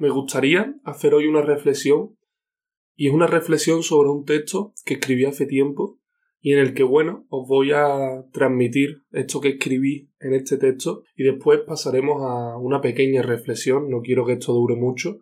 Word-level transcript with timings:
Me 0.00 0.08
gustaría 0.08 0.80
hacer 0.82 1.12
hoy 1.12 1.26
una 1.26 1.42
reflexión 1.42 2.16
y 2.96 3.08
es 3.08 3.12
una 3.12 3.26
reflexión 3.26 3.82
sobre 3.82 4.08
un 4.08 4.24
texto 4.24 4.72
que 4.86 4.94
escribí 4.94 5.26
hace 5.26 5.44
tiempo 5.44 6.00
y 6.40 6.54
en 6.54 6.58
el 6.58 6.72
que, 6.72 6.84
bueno, 6.84 7.26
os 7.28 7.46
voy 7.46 7.72
a 7.72 8.24
transmitir 8.32 9.02
esto 9.10 9.42
que 9.42 9.50
escribí 9.50 10.10
en 10.18 10.32
este 10.32 10.56
texto 10.56 11.02
y 11.14 11.24
después 11.24 11.60
pasaremos 11.66 12.22
a 12.22 12.56
una 12.56 12.80
pequeña 12.80 13.20
reflexión, 13.20 13.90
no 13.90 14.00
quiero 14.00 14.24
que 14.24 14.32
esto 14.32 14.54
dure 14.54 14.74
mucho 14.74 15.20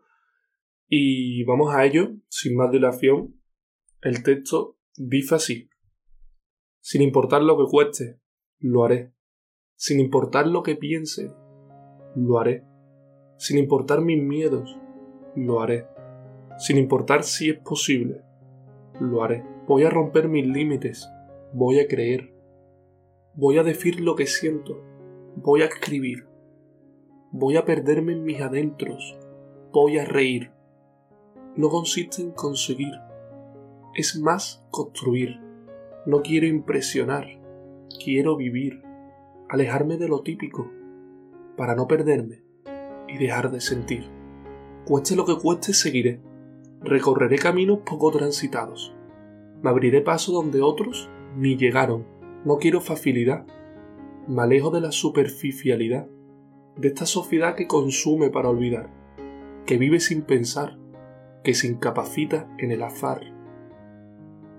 y 0.87 1.43
vamos 1.43 1.75
a 1.75 1.85
ello, 1.85 2.13
sin 2.29 2.55
más 2.55 2.71
dilación. 2.71 3.35
El 4.01 4.23
texto 4.23 4.79
dice 4.95 5.35
así. 5.35 5.71
Sin 6.79 7.03
importar 7.03 7.43
lo 7.43 7.59
que 7.59 7.69
cueste, 7.69 8.21
lo 8.61 8.85
haré. 8.85 9.13
Sin 9.75 9.99
importar 9.99 10.47
lo 10.47 10.63
que 10.63 10.77
piense, 10.77 11.33
lo 12.15 12.39
haré. 12.39 12.63
Sin 13.39 13.57
importar 13.57 14.01
mis 14.01 14.21
miedos, 14.21 14.77
lo 15.37 15.61
haré. 15.61 15.87
Sin 16.59 16.77
importar 16.77 17.23
si 17.23 17.51
es 17.51 17.59
posible, 17.61 18.23
lo 19.01 19.23
haré. 19.23 19.45
Voy 19.69 19.85
a 19.85 19.91
romper 19.91 20.29
mis 20.29 20.45
límites, 20.45 21.09
voy 21.53 21.79
a 21.79 21.87
creer. 21.87 22.35
Voy 23.35 23.59
a 23.59 23.63
decir 23.63 24.01
lo 24.01 24.17
que 24.17 24.27
siento, 24.27 24.83
voy 25.37 25.63
a 25.63 25.67
escribir. 25.67 26.27
Voy 27.31 27.57
a 27.57 27.65
perderme 27.65 28.15
en 28.15 28.25
mis 28.25 28.41
adentros, 28.41 29.17
voy 29.73 29.99
a 29.99 30.05
reír. 30.05 30.51
No 31.55 31.69
consiste 31.69 32.23
en 32.23 32.33
conseguir, 32.33 32.95
es 33.95 34.19
más 34.19 34.67
construir. 34.71 35.39
No 36.07 36.23
quiero 36.23 36.49
impresionar, 36.49 37.29
quiero 38.03 38.37
vivir, 38.37 38.83
alejarme 39.49 39.97
de 39.97 40.09
lo 40.09 40.23
típico, 40.23 40.69
para 41.57 41.77
no 41.77 41.87
perderme 41.87 42.48
y 43.09 43.19
dejar 43.19 43.51
de 43.51 43.61
sentir. 43.61 44.09
Cueste 44.85 45.17
lo 45.17 45.25
que 45.25 45.37
cueste, 45.37 45.73
seguiré. 45.73 46.21
Recorreré 46.81 47.39
caminos 47.39 47.81
poco 47.85 48.11
transitados. 48.11 48.95
Me 49.63 49.71
abriré 49.71 50.01
paso 50.01 50.33
donde 50.33 50.63
otros 50.63 51.11
ni 51.37 51.57
llegaron. 51.57 52.07
No 52.45 52.59
quiero 52.59 52.81
facilidad. 52.81 53.47
Me 54.29 54.43
alejo 54.43 54.71
de 54.71 54.81
la 54.81 54.93
superficialidad, 54.93 56.07
de 56.77 56.89
esta 56.89 57.07
sociedad 57.07 57.57
que 57.57 57.67
consume 57.67 58.31
para 58.31 58.51
olvidar, 58.51 58.91
que 59.67 59.79
vive 59.79 60.01
sin 60.01 60.23
pensar, 60.23 60.79
que 61.43 61.55
se 61.55 61.67
incapacita 61.67 62.49
en 62.59 62.71
el 62.71 62.83
azar. 62.83 63.23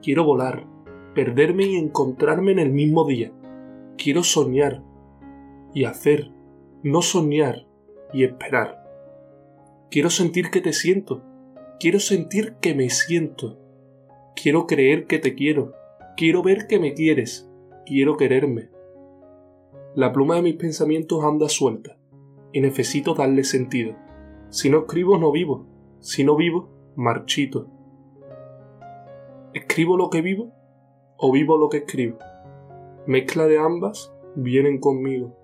Quiero 0.02 0.24
volar, 0.26 0.66
perderme 1.14 1.66
y 1.66 1.76
encontrarme 1.76 2.52
en 2.52 2.60
el 2.60 2.72
mismo 2.72 3.06
día. 3.06 3.32
Quiero 3.98 4.24
soñar 4.24 4.84
y 5.74 5.86
hacer, 5.86 6.32
no 6.84 7.02
soñar 7.02 7.69
y 8.14 8.24
esperar. 8.24 8.84
Quiero 9.90 10.10
sentir 10.10 10.50
que 10.52 10.62
te 10.62 10.74
siento. 10.74 11.24
Quiero 11.80 12.00
sentir 12.00 12.56
que 12.62 12.76
me 12.76 12.90
siento. 12.90 13.58
Quiero 14.36 14.68
creer 14.68 15.08
que 15.08 15.20
te 15.20 15.36
quiero. 15.36 15.74
Quiero 16.16 16.44
ver 16.44 16.68
que 16.68 16.80
me 16.80 16.94
quieres. 16.94 17.50
Quiero 17.86 18.18
quererme. 18.18 18.70
La 19.96 20.14
pluma 20.14 20.36
de 20.36 20.44
mis 20.44 20.56
pensamientos 20.56 21.24
anda 21.24 21.50
suelta 21.50 21.98
y 22.54 22.62
necesito 22.62 23.16
darle 23.16 23.44
sentido. 23.44 23.96
Si 24.50 24.70
no 24.70 24.80
escribo, 24.80 25.18
no 25.18 25.32
vivo. 25.32 25.66
Si 26.00 26.24
no 26.24 26.36
vivo, 26.36 26.70
marchito. 26.96 27.68
¿Escribo 29.54 29.98
lo 29.98 30.10
que 30.10 30.22
vivo 30.22 30.54
o 31.18 31.32
vivo 31.32 31.58
lo 31.58 31.70
que 31.70 31.78
escribo? 31.78 32.20
Mezcla 33.08 33.48
de 33.48 33.58
ambas 33.58 34.14
vienen 34.36 34.80
conmigo. 34.80 35.36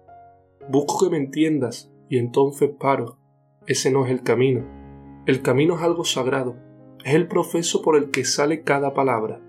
Busco 0.69 1.03
que 1.05 1.11
me 1.11 1.17
entiendas 1.17 1.91
y 2.09 2.17
entonces 2.17 2.69
paro. 2.79 3.17
Ese 3.67 3.91
no 3.91 4.05
es 4.05 4.11
el 4.11 4.23
camino. 4.23 4.63
El 5.25 5.41
camino 5.41 5.75
es 5.75 5.81
algo 5.81 6.03
sagrado. 6.03 6.55
Es 7.03 7.15
el 7.15 7.27
proceso 7.27 7.81
por 7.81 7.95
el 7.95 8.11
que 8.11 8.25
sale 8.25 8.63
cada 8.63 8.93
palabra. 8.93 9.41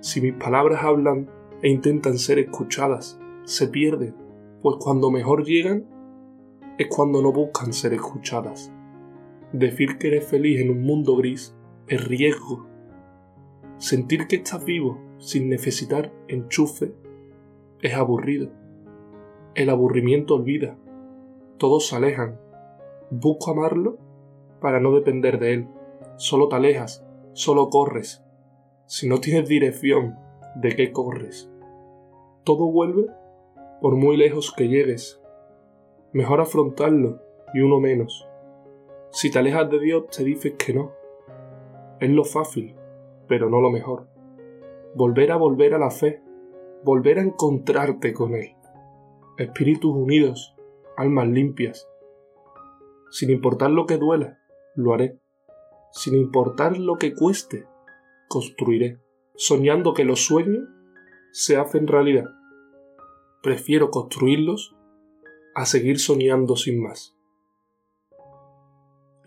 Si 0.00 0.20
mis 0.20 0.34
palabras 0.34 0.84
hablan 0.84 1.28
e 1.62 1.68
intentan 1.68 2.18
ser 2.18 2.38
escuchadas, 2.38 3.20
se 3.44 3.66
pierden, 3.68 4.14
pues 4.62 4.76
cuando 4.80 5.10
mejor 5.10 5.44
llegan 5.44 5.86
es 6.78 6.86
cuando 6.88 7.20
no 7.20 7.32
buscan 7.32 7.72
ser 7.72 7.94
escuchadas. 7.94 8.72
Decir 9.52 9.98
que 9.98 10.08
eres 10.08 10.26
feliz 10.26 10.60
en 10.60 10.70
un 10.70 10.82
mundo 10.82 11.16
gris 11.16 11.56
es 11.88 12.06
riesgo. 12.06 12.66
Sentir 13.78 14.26
que 14.28 14.36
estás 14.36 14.64
vivo 14.64 15.00
sin 15.18 15.48
necesitar 15.48 16.12
enchufe 16.28 16.94
es 17.80 17.94
aburrido. 17.94 18.52
El 19.54 19.70
aburrimiento 19.70 20.34
olvida. 20.34 20.78
Todos 21.58 21.88
se 21.88 21.96
alejan. 21.96 22.40
Busco 23.10 23.50
amarlo 23.50 23.98
para 24.60 24.80
no 24.80 24.92
depender 24.92 25.38
de 25.38 25.54
él. 25.54 25.68
Solo 26.16 26.48
te 26.48 26.56
alejas, 26.56 27.04
solo 27.32 27.68
corres. 27.68 28.24
Si 28.86 29.08
no 29.08 29.20
tienes 29.20 29.48
dirección, 29.48 30.16
¿de 30.56 30.74
qué 30.74 30.92
corres? 30.92 31.50
Todo 32.44 32.70
vuelve 32.70 33.06
por 33.80 33.96
muy 33.96 34.16
lejos 34.16 34.52
que 34.52 34.68
llegues. 34.68 35.20
Mejor 36.12 36.40
afrontarlo 36.40 37.20
y 37.54 37.60
uno 37.60 37.80
menos. 37.80 38.26
Si 39.10 39.30
te 39.30 39.38
alejas 39.38 39.70
de 39.70 39.80
Dios 39.80 40.06
te 40.08 40.24
dices 40.24 40.54
que 40.58 40.72
no. 40.72 40.92
Es 42.00 42.10
lo 42.10 42.24
fácil, 42.24 42.74
pero 43.26 43.50
no 43.50 43.60
lo 43.60 43.70
mejor. 43.70 44.08
Volver 44.94 45.32
a 45.32 45.36
volver 45.36 45.74
a 45.74 45.78
la 45.78 45.90
fe, 45.90 46.22
volver 46.82 47.18
a 47.18 47.22
encontrarte 47.22 48.12
con 48.12 48.34
Él 48.34 48.54
espíritus 49.38 49.94
unidos, 49.94 50.56
almas 50.98 51.28
limpias. 51.28 51.88
Sin 53.10 53.30
importar 53.30 53.70
lo 53.70 53.86
que 53.86 53.96
duela, 53.96 54.38
lo 54.74 54.92
haré. 54.92 55.18
Sin 55.92 56.14
importar 56.14 56.76
lo 56.76 56.96
que 56.96 57.14
cueste, 57.14 57.66
construiré, 58.28 58.98
soñando 59.36 59.94
que 59.94 60.04
los 60.04 60.26
sueños 60.26 60.68
se 61.32 61.56
hacen 61.56 61.86
realidad. 61.86 62.26
Prefiero 63.42 63.90
construirlos 63.90 64.74
a 65.54 65.64
seguir 65.64 65.98
soñando 65.98 66.56
sin 66.56 66.82
más. 66.82 67.17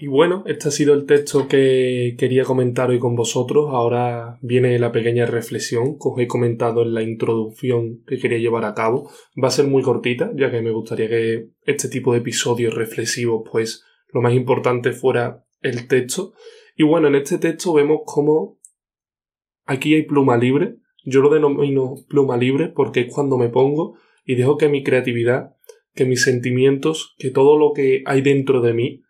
Y 0.01 0.07
bueno, 0.07 0.44
este 0.47 0.67
ha 0.67 0.72
sido 0.72 0.95
el 0.95 1.06
texto 1.06 1.47
que 1.47 2.16
quería 2.17 2.44
comentar 2.44 2.89
hoy 2.89 2.97
con 2.97 3.16
vosotros. 3.16 3.67
Ahora 3.69 4.39
viene 4.41 4.79
la 4.79 4.91
pequeña 4.91 5.28
reflexión 5.28 6.00
que 6.00 6.09
os 6.09 6.17
he 6.17 6.25
comentado 6.25 6.81
en 6.81 6.95
la 6.95 7.03
introducción 7.03 8.01
que 8.07 8.17
quería 8.17 8.40
llevar 8.40 8.66
a 8.66 8.73
cabo. 8.73 9.11
Va 9.41 9.50
a 9.50 9.51
ser 9.51 9.67
muy 9.67 9.84
cortita, 9.84 10.31
ya 10.35 10.50
que 10.50 10.63
me 10.63 10.72
gustaría 10.72 11.07
que 11.07 11.50
este 11.67 11.88
tipo 11.88 12.13
de 12.13 12.17
episodios 12.17 12.73
reflexivos, 12.73 13.44
pues 13.51 13.85
lo 14.11 14.22
más 14.22 14.34
importante 14.34 14.91
fuera 14.91 15.45
el 15.61 15.88
texto. 15.88 16.34
Y 16.75 16.81
bueno, 16.81 17.07
en 17.07 17.13
este 17.13 17.38
texto 17.38 17.72
vemos 17.72 18.00
cómo 18.03 18.57
aquí 19.66 19.94
hay 19.94 20.01
pluma 20.01 20.35
libre. 20.35 20.78
Yo 21.06 21.22
lo 21.22 21.29
denomino 21.29 21.94
pluma 22.09 22.38
libre 22.38 22.69
porque 22.69 23.01
es 23.01 23.13
cuando 23.13 23.38
me 23.38 23.50
pongo 23.50 24.00
y 24.25 24.34
dejo 24.34 24.57
que 24.57 24.67
mi 24.67 24.84
creatividad, 24.84 25.57
que 25.94 26.06
mis 26.06 26.23
sentimientos, 26.23 27.13
que 27.19 27.29
todo 27.29 27.56
lo 27.56 27.73
que 27.73 28.01
hay 28.07 28.23
dentro 28.23 28.61
de 28.61 28.73
mí, 28.73 29.03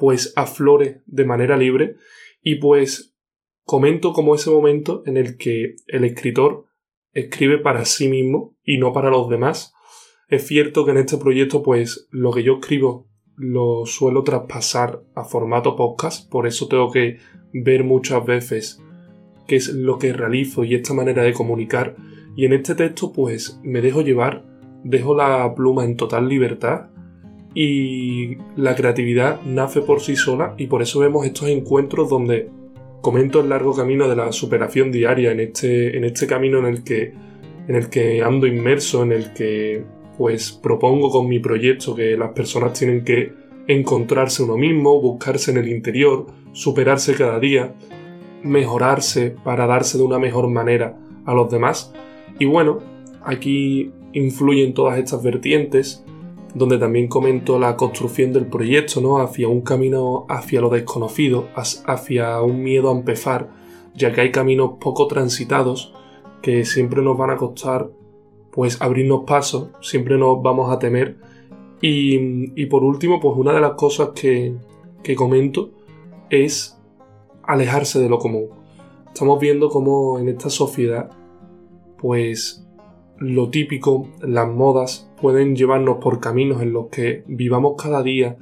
pues 0.00 0.32
aflore 0.34 1.02
de 1.04 1.26
manera 1.26 1.58
libre 1.58 1.96
y 2.42 2.54
pues 2.54 3.14
comento 3.64 4.14
como 4.14 4.34
ese 4.34 4.50
momento 4.50 5.02
en 5.04 5.18
el 5.18 5.36
que 5.36 5.76
el 5.88 6.04
escritor 6.04 6.64
escribe 7.12 7.58
para 7.58 7.84
sí 7.84 8.08
mismo 8.08 8.56
y 8.64 8.78
no 8.78 8.94
para 8.94 9.10
los 9.10 9.28
demás. 9.28 9.74
Es 10.28 10.46
cierto 10.46 10.86
que 10.86 10.92
en 10.92 10.96
este 10.96 11.18
proyecto 11.18 11.62
pues 11.62 12.08
lo 12.10 12.32
que 12.32 12.42
yo 12.42 12.54
escribo 12.54 13.08
lo 13.36 13.84
suelo 13.84 14.24
traspasar 14.24 15.02
a 15.14 15.24
formato 15.24 15.76
podcast, 15.76 16.30
por 16.30 16.46
eso 16.46 16.66
tengo 16.66 16.90
que 16.90 17.18
ver 17.52 17.84
muchas 17.84 18.24
veces 18.24 18.82
qué 19.46 19.56
es 19.56 19.68
lo 19.68 19.98
que 19.98 20.14
realizo 20.14 20.64
y 20.64 20.74
esta 20.74 20.94
manera 20.94 21.22
de 21.22 21.34
comunicar. 21.34 21.96
Y 22.36 22.46
en 22.46 22.54
este 22.54 22.74
texto 22.74 23.12
pues 23.12 23.60
me 23.62 23.82
dejo 23.82 24.00
llevar, 24.00 24.46
dejo 24.82 25.14
la 25.14 25.54
pluma 25.54 25.84
en 25.84 25.96
total 25.96 26.26
libertad 26.26 26.88
y 27.54 28.36
la 28.56 28.74
creatividad 28.76 29.40
nace 29.42 29.80
por 29.80 30.00
sí 30.00 30.16
sola 30.16 30.54
y 30.56 30.66
por 30.66 30.82
eso 30.82 31.00
vemos 31.00 31.26
estos 31.26 31.48
encuentros 31.48 32.08
donde 32.08 32.48
comento 33.00 33.40
el 33.40 33.48
largo 33.48 33.74
camino 33.74 34.08
de 34.08 34.16
la 34.16 34.30
superación 34.32 34.92
diaria 34.92 35.32
en 35.32 35.40
este, 35.40 35.96
en 35.96 36.04
este 36.04 36.26
camino 36.26 36.58
en 36.58 36.66
el 36.66 36.84
que 36.84 37.12
en 37.68 37.76
el 37.76 37.88
que 37.88 38.22
ando 38.22 38.48
inmerso, 38.48 39.04
en 39.04 39.12
el 39.12 39.32
que 39.32 39.84
pues 40.18 40.50
propongo 40.50 41.10
con 41.10 41.28
mi 41.28 41.38
proyecto 41.38 41.94
que 41.94 42.16
las 42.16 42.30
personas 42.30 42.76
tienen 42.78 43.04
que 43.04 43.32
encontrarse 43.68 44.42
uno 44.42 44.56
mismo, 44.56 45.00
buscarse 45.00 45.52
en 45.52 45.58
el 45.58 45.68
interior, 45.68 46.26
superarse 46.52 47.14
cada 47.14 47.38
día, 47.38 47.74
mejorarse 48.42 49.36
para 49.44 49.66
darse 49.66 49.98
de 49.98 50.04
una 50.04 50.18
mejor 50.18 50.48
manera 50.48 50.98
a 51.24 51.32
los 51.32 51.48
demás. 51.48 51.92
Y 52.38 52.46
bueno, 52.46 52.80
aquí 53.24 53.92
influyen 54.12 54.74
todas 54.74 54.98
estas 54.98 55.22
vertientes 55.22 56.04
donde 56.54 56.78
también 56.78 57.08
comento 57.08 57.58
la 57.58 57.76
construcción 57.76 58.32
del 58.32 58.46
proyecto, 58.46 59.00
¿no? 59.00 59.20
Hacia 59.20 59.48
un 59.48 59.60
camino 59.62 60.26
hacia 60.28 60.60
lo 60.60 60.68
desconocido, 60.68 61.48
hacia 61.54 62.40
un 62.42 62.62
miedo 62.62 62.90
a 62.90 62.96
empezar, 62.96 63.50
ya 63.94 64.12
que 64.12 64.20
hay 64.20 64.32
caminos 64.32 64.72
poco 64.80 65.06
transitados 65.06 65.94
que 66.42 66.64
siempre 66.64 67.02
nos 67.02 67.16
van 67.18 67.30
a 67.30 67.36
costar 67.36 67.90
pues 68.50 68.80
abrirnos 68.82 69.24
pasos, 69.26 69.68
siempre 69.80 70.18
nos 70.18 70.42
vamos 70.42 70.72
a 70.72 70.78
temer 70.78 71.18
Y, 71.80 72.66
por 72.66 72.84
último, 72.84 73.20
pues 73.20 73.36
una 73.36 73.52
de 73.52 73.60
las 73.60 73.72
cosas 73.72 74.10
que, 74.10 74.54
que 75.02 75.14
comento 75.14 75.70
es 76.28 76.78
alejarse 77.42 78.00
de 78.00 78.08
lo 78.08 78.18
común. 78.18 78.48
Estamos 79.06 79.40
viendo 79.40 79.70
cómo 79.70 80.18
en 80.18 80.28
esta 80.28 80.50
sociedad, 80.50 81.10
pues 81.98 82.66
lo 83.20 83.50
típico, 83.50 84.08
las 84.22 84.48
modas, 84.48 85.10
pueden 85.20 85.54
llevarnos 85.54 85.98
por 85.98 86.20
caminos 86.20 86.62
en 86.62 86.72
los 86.72 86.88
que 86.88 87.22
vivamos 87.26 87.74
cada 87.80 88.02
día 88.02 88.36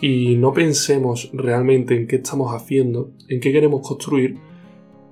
y 0.00 0.36
no 0.36 0.52
pensemos 0.52 1.30
realmente 1.32 1.96
en 1.96 2.06
qué 2.06 2.16
estamos 2.16 2.54
haciendo, 2.54 3.10
en 3.28 3.40
qué 3.40 3.50
queremos 3.50 3.86
construir. 3.86 4.36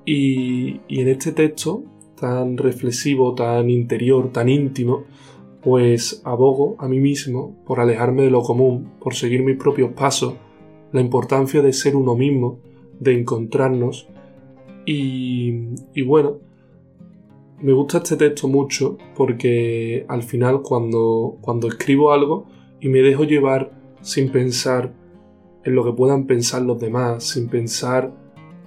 Y, 0.05 0.81
y 0.88 1.00
en 1.00 1.08
este 1.08 1.32
texto 1.32 1.84
tan 2.20 2.56
reflexivo, 2.58 3.34
tan 3.34 3.70
interior, 3.70 4.31
tan 4.31 4.49
íntimo, 4.49 5.05
pues 5.62 6.20
abogo 6.25 6.76
a 6.78 6.88
mí 6.88 7.00
mismo 7.00 7.56
por 7.66 7.81
alejarme 7.81 8.22
de 8.22 8.31
lo 8.31 8.43
común, 8.43 8.90
por 9.00 9.14
seguir 9.14 9.43
mis 9.43 9.56
propios 9.56 9.93
pasos, 9.93 10.34
la 10.93 11.00
importancia 11.00 11.62
de 11.62 11.72
ser 11.72 11.96
uno 11.96 12.14
mismo, 12.14 12.61
de 13.00 13.19
encontrarnos 13.19 14.08
y, 14.84 15.54
y 15.94 16.02
bueno, 16.02 16.38
me 17.60 17.72
gusta 17.72 17.99
este 17.99 18.16
texto 18.16 18.49
mucho 18.49 18.99
porque 19.16 20.05
al 20.08 20.22
final 20.22 20.62
cuando, 20.62 21.38
cuando 21.40 21.69
escribo 21.69 22.12
algo 22.12 22.46
y 22.81 22.88
me 22.88 23.00
dejo 23.00 23.25
llevar 23.25 23.72
sin 24.00 24.31
pensar 24.31 24.93
en 25.64 25.75
lo 25.75 25.84
que 25.84 25.93
puedan 25.93 26.26
pensar 26.26 26.62
los 26.62 26.78
demás, 26.78 27.25
sin 27.25 27.49
pensar 27.49 28.12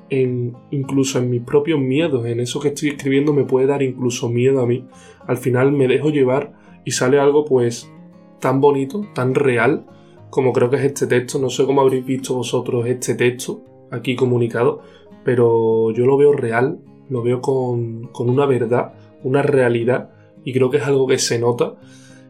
en 0.09 0.55
incluso 0.71 1.19
en 1.19 1.29
mis 1.29 1.41
propios 1.41 1.79
miedos, 1.79 2.25
en 2.25 2.41
eso 2.41 2.59
que 2.59 2.69
estoy 2.69 2.89
escribiendo 2.89 3.33
me 3.33 3.45
puede 3.45 3.65
dar 3.65 3.81
incluso 3.81 4.27
miedo 4.29 4.59
a 4.61 4.67
mí. 4.67 4.85
Al 5.25 5.37
final 5.37 5.71
me 5.71 5.87
dejo 5.87 6.09
llevar 6.09 6.53
y 6.83 6.91
sale 6.91 7.19
algo 7.19 7.45
pues 7.45 7.89
tan 8.39 8.59
bonito, 8.59 9.07
tan 9.13 9.35
real, 9.35 9.85
como 10.29 10.51
creo 10.51 10.69
que 10.69 10.75
es 10.77 10.83
este 10.83 11.07
texto. 11.07 11.39
No 11.39 11.49
sé 11.49 11.65
cómo 11.65 11.81
habréis 11.81 12.05
visto 12.05 12.35
vosotros 12.35 12.85
este 12.87 13.15
texto 13.15 13.63
aquí 13.89 14.15
comunicado, 14.17 14.81
pero 15.23 15.91
yo 15.91 16.05
lo 16.05 16.17
veo 16.17 16.33
real, 16.33 16.79
lo 17.11 17.21
veo 17.21 17.41
con, 17.41 18.07
con 18.07 18.27
una 18.27 18.47
verdad, 18.47 18.93
una 19.23 19.43
realidad, 19.43 20.09
y 20.43 20.51
creo 20.53 20.71
que 20.71 20.77
es 20.77 20.83
algo 20.83 21.05
que 21.05 21.19
se 21.19 21.37
nota. 21.37 21.75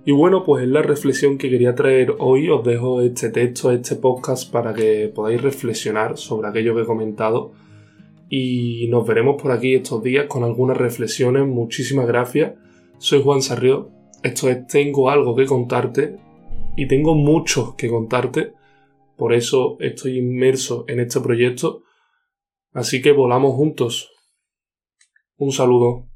Y 0.03 0.11
bueno, 0.11 0.43
pues 0.43 0.63
es 0.63 0.69
la 0.69 0.81
reflexión 0.81 1.37
que 1.37 1.49
quería 1.49 1.75
traer 1.75 2.15
hoy. 2.19 2.49
Os 2.49 2.65
dejo 2.65 3.01
este 3.01 3.29
texto, 3.29 3.71
este 3.71 3.95
podcast 3.95 4.51
para 4.51 4.73
que 4.73 5.09
podáis 5.15 5.41
reflexionar 5.41 6.17
sobre 6.17 6.49
aquello 6.49 6.75
que 6.75 6.81
he 6.81 6.85
comentado. 6.85 7.53
Y 8.27 8.87
nos 8.89 9.07
veremos 9.07 9.41
por 9.41 9.51
aquí 9.51 9.75
estos 9.75 10.03
días 10.03 10.25
con 10.25 10.43
algunas 10.43 10.75
reflexiones. 10.75 11.47
Muchísimas 11.47 12.07
gracias. 12.07 12.55
Soy 12.97 13.21
Juan 13.21 13.41
Sarrió 13.41 14.01
esto 14.23 14.49
es, 14.49 14.67
tengo 14.67 15.09
algo 15.09 15.35
que 15.35 15.45
contarte 15.45 16.17
y 16.75 16.87
tengo 16.87 17.15
mucho 17.15 17.75
que 17.75 17.89
contarte. 17.89 18.53
Por 19.17 19.33
eso 19.33 19.77
estoy 19.79 20.19
inmerso 20.19 20.85
en 20.87 20.99
este 20.99 21.19
proyecto. 21.21 21.83
Así 22.71 23.01
que 23.01 23.11
volamos 23.11 23.55
juntos. 23.55 24.10
Un 25.41 25.51
saludo. 25.51 26.10